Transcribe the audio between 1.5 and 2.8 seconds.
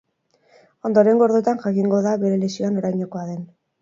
jakingo da bere lesioa